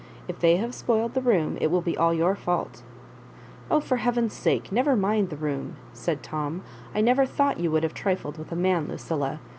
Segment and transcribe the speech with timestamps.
[0.27, 2.81] If they have spoiled the room, it will be all your fault.""
[3.69, 5.75] Oh, for heaven's sake, never mind the room!".
[6.03, 6.63] said Tom.
[6.95, 9.39] ''I never thought you would have trifled with a man, Lucilla.